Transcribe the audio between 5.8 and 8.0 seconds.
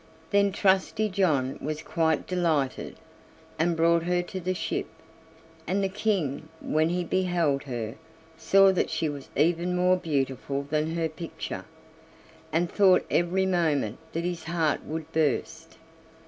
the King, when he beheld her,